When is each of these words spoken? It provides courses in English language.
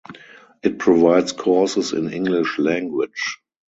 It 0.63 0.79
provides 0.79 1.31
courses 1.31 1.93
in 1.93 2.11
English 2.11 2.57
language. 2.57 3.39